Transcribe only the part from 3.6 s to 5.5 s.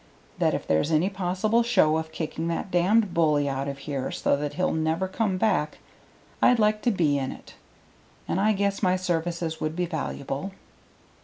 of here so that he'll never come